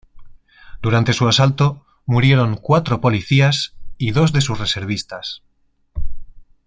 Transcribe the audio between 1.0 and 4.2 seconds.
su asalto murieron cuatro policías y